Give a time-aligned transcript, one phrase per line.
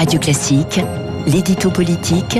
[0.00, 0.80] Radio Classique,
[1.26, 2.38] l'édito politique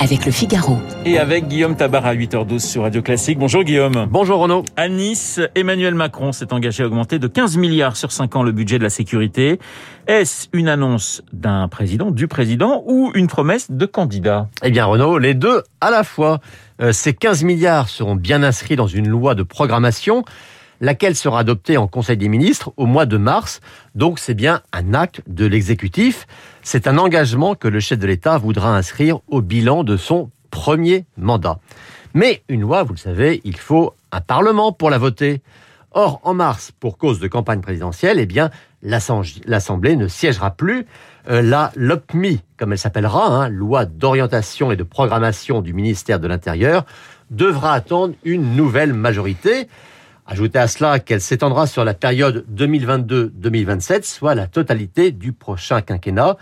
[0.00, 0.76] avec le Figaro.
[1.04, 3.38] Et avec Guillaume Tabar à 8h12 sur Radio Classique.
[3.38, 4.08] Bonjour Guillaume.
[4.10, 4.64] Bonjour Renaud.
[4.76, 8.50] À Nice, Emmanuel Macron s'est engagé à augmenter de 15 milliards sur 5 ans le
[8.50, 9.60] budget de la sécurité.
[10.08, 14.48] Est-ce une annonce d'un président, du président, ou une promesse de candidat?
[14.64, 16.40] Eh bien Renaud, les deux à la fois.
[16.82, 20.24] Euh, ces 15 milliards seront bien inscrits dans une loi de programmation
[20.80, 23.60] laquelle sera adoptée en Conseil des ministres au mois de mars.
[23.94, 26.26] Donc c'est bien un acte de l'exécutif.
[26.62, 31.04] C'est un engagement que le chef de l'État voudra inscrire au bilan de son premier
[31.16, 31.58] mandat.
[32.14, 35.42] Mais une loi, vous le savez, il faut un Parlement pour la voter.
[35.92, 38.50] Or, en mars, pour cause de campagne présidentielle, eh bien,
[38.82, 40.86] l'Assemblée ne siégera plus.
[41.28, 46.28] Euh, la LOPMI, comme elle s'appellera, hein, loi d'orientation et de programmation du ministère de
[46.28, 46.84] l'Intérieur,
[47.30, 49.68] devra attendre une nouvelle majorité.
[50.28, 56.36] Ajoutez à cela qu'elle s'étendra sur la période 2022-2027, soit la totalité du prochain quinquennat.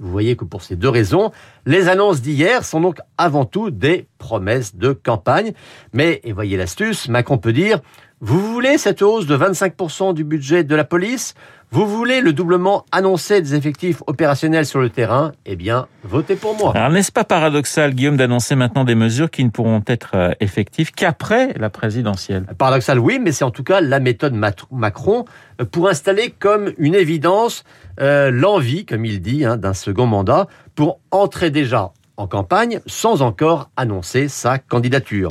[0.00, 1.30] Vous voyez que pour ces deux raisons,
[1.64, 5.52] les annonces d'hier sont donc avant tout des promesses de campagne.
[5.92, 7.78] Mais, et voyez l'astuce, Macron peut dire,
[8.20, 11.34] vous voulez cette hausse de 25% du budget de la police?
[11.70, 15.30] Vous voulez le doublement annoncé des effectifs opérationnels sur le terrain?
[15.46, 16.72] Eh bien, votez pour moi.
[16.74, 20.90] Alors, n'est-ce pas paradoxal, Guillaume, d'annoncer maintenant des mesures qui ne pourront être euh, effectives
[20.90, 22.46] qu'après la présidentielle?
[22.58, 24.34] Paradoxal, oui, mais c'est en tout cas la méthode
[24.72, 25.24] Macron
[25.60, 27.62] euh, pour installer comme une évidence
[28.00, 33.22] euh, l'envie, comme il dit, hein, d'un second mandat pour entrer déjà en campagne sans
[33.22, 35.30] encore annoncer sa candidature.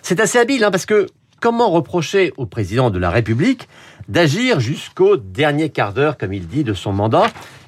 [0.00, 1.06] C'est assez habile hein, parce que
[1.42, 3.68] comment reprocher au président de la République
[4.08, 7.26] d'agir jusqu'au dernier quart d'heure, comme il dit, de son mandat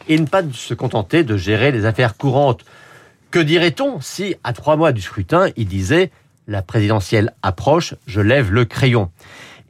[0.08, 2.64] et ne pas se contenter de gérer les affaires courantes?
[3.32, 6.12] Que dirait-on si, à trois mois du scrutin, il disait
[6.46, 9.10] la présidentielle approche, je lève le crayon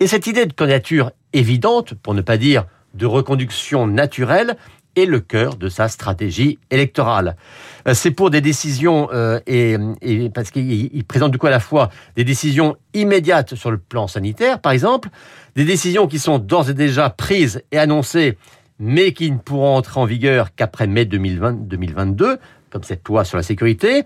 [0.00, 4.56] Et cette idée de candidature évidente, pour ne pas dire de reconduction naturelle,
[4.97, 7.37] est le cœur de sa stratégie électorale.
[7.87, 9.77] Euh, c'est pour des décisions, euh, et,
[10.34, 14.60] parce qu'il présente du coup à la fois des décisions immédiates sur le plan sanitaire,
[14.60, 15.09] par exemple,
[15.56, 18.38] des décisions qui sont d'ores et déjà prises et annoncées,
[18.78, 22.38] mais qui ne pourront entrer en vigueur qu'après mai 2020, 2022,
[22.71, 24.05] comme cette loi sur la sécurité.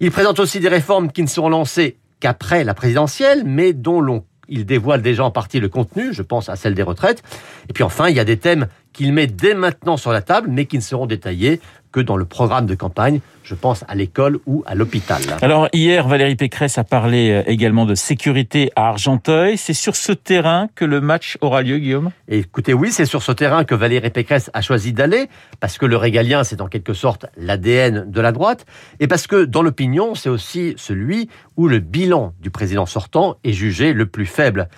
[0.00, 4.24] Il présente aussi des réformes qui ne seront lancées qu'après la présidentielle, mais dont l'on
[4.48, 7.22] il dévoile déjà en partie le contenu, je pense à celle des retraites.
[7.68, 10.48] Et puis enfin, il y a des thèmes qu'il met dès maintenant sur la table,
[10.50, 11.60] mais qui ne seront détaillés
[11.94, 13.20] que dans le programme de campagne.
[13.44, 15.22] Je pense à l'école ou à l'hôpital.
[15.42, 19.56] Alors hier, Valérie Pécresse a parlé euh, également de sécurité à Argenteuil.
[19.56, 22.10] C'est sur ce terrain que le match aura lieu, Guillaume?
[22.26, 25.28] Écoutez, oui, c'est sur ce terrain que Valérie Pécresse a choisi d'aller,
[25.60, 28.66] parce que le régalien, c'est en quelque sorte l'ADN de la droite,
[28.98, 33.52] et parce que dans l'opinion, c'est aussi celui où le bilan du président sortant est
[33.52, 34.68] jugé le plus faible.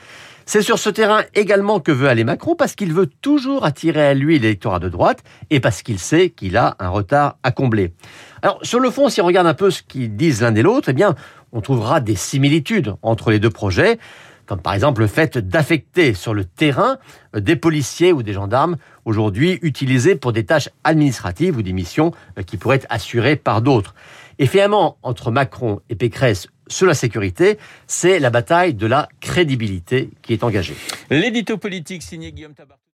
[0.48, 4.14] C'est sur ce terrain également que veut aller Macron parce qu'il veut toujours attirer à
[4.14, 7.94] lui l'électorat de droite et parce qu'il sait qu'il a un retard à combler.
[8.42, 10.88] Alors sur le fond, si on regarde un peu ce qu'ils disent l'un et l'autre,
[10.90, 11.16] eh bien,
[11.50, 13.98] on trouvera des similitudes entre les deux projets
[14.46, 16.98] comme par exemple le fait d'affecter sur le terrain
[17.34, 22.42] des policiers ou des gendarmes aujourd'hui utilisés pour des tâches administratives ou des missions euh,
[22.42, 23.94] qui pourraient être assurées par d'autres.
[24.38, 30.10] Et finalement, entre Macron et Pécresse sur la sécurité, c'est la bataille de la crédibilité
[30.22, 30.76] qui est engagée.